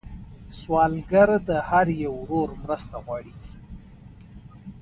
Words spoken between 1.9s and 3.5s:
یو ورور مرسته غواړي